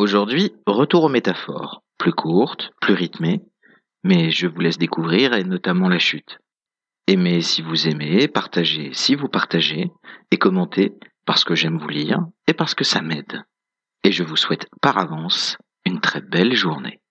[0.00, 3.42] Aujourd'hui, retour aux métaphores, plus courtes, plus rythmées,
[4.02, 6.38] mais je vous laisse découvrir et notamment la chute.
[7.06, 9.90] Aimez si vous aimez, partagez si vous partagez,
[10.30, 10.94] et commentez
[11.26, 13.44] parce que j'aime vous lire et parce que ça m'aide.
[14.02, 17.02] Et je vous souhaite par avance une très belle journée.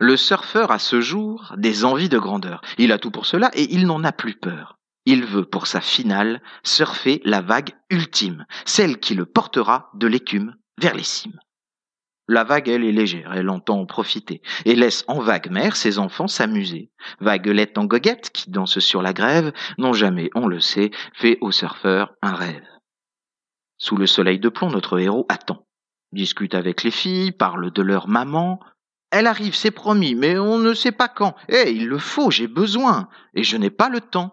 [0.00, 2.62] Le surfeur a ce jour des envies de grandeur.
[2.78, 4.78] Il a tout pour cela et il n'en a plus peur.
[5.04, 10.54] Il veut pour sa finale surfer la vague ultime, celle qui le portera de l'écume
[10.78, 11.38] vers les cimes.
[12.28, 15.98] La vague, elle, est légère, elle entend en profiter, et laisse en vague mer ses
[15.98, 16.90] enfants s'amuser.
[17.20, 21.50] Vaguelette en goguette, qui danse sur la grève, n'ont jamais, on le sait, fait au
[21.50, 22.64] surfeur un rêve.
[23.76, 25.66] Sous le soleil de plomb, notre héros attend,
[26.12, 28.60] discute avec les filles, parle de leur maman.
[29.10, 31.34] Elle arrive, c'est promis, mais on ne sait pas quand.
[31.48, 34.32] Eh, il le faut, j'ai besoin, et je n'ai pas le temps.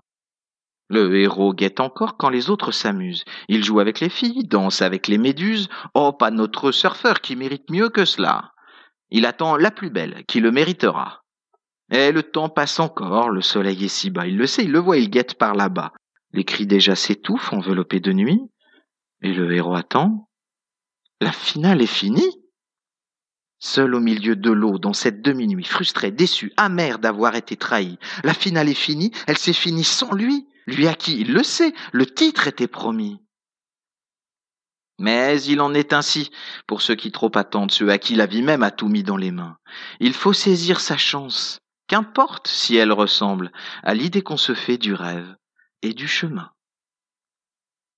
[0.89, 3.23] Le héros guette encore quand les autres s'amusent.
[3.47, 5.69] Il joue avec les filles, danse avec les méduses.
[5.93, 8.53] Oh, pas notre surfeur qui mérite mieux que cela.
[9.11, 11.23] Il attend la plus belle, qui le méritera.
[11.91, 14.79] Et le temps passe encore, le soleil est si bas, il le sait, il le
[14.79, 15.93] voit, il guette par là-bas.
[16.33, 18.41] Les cris déjà s'étouffent, enveloppés de nuit.
[19.21, 20.29] Et le héros attend.
[21.21, 22.41] La finale est finie.
[23.59, 27.99] Seul au milieu de l'eau, dans cette demi-nuit, frustré, déçu, amer d'avoir été trahi.
[28.23, 31.73] La finale est finie, elle s'est finie sans lui lui à qui il le sait,
[31.91, 33.19] le titre était promis.
[34.99, 36.29] Mais il en est ainsi
[36.67, 39.17] pour ceux qui trop attendent, ceux à qui la vie même a tout mis dans
[39.17, 39.57] les mains.
[39.99, 43.51] Il faut saisir sa chance, qu'importe si elle ressemble
[43.83, 45.35] à l'idée qu'on se fait du rêve
[45.81, 46.51] et du chemin.